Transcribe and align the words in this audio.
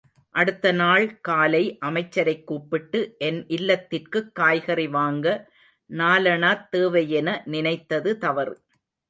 அடுத்த 0.29 0.71
நாள் 0.71 1.21
காலை 1.21 1.77
அமைச்சரைக் 1.85 2.43
கூப்பிட்டு, 2.43 3.15
என் 3.17 3.45
இல்லத்திற்குக் 3.45 4.31
காய்கறி 4.33 4.87
வாங்க 4.87 5.51
நாலணாத் 5.89 6.67
தேவையென 6.69 7.41
நினைத்தது 7.45 8.17
தவறு. 8.17 8.61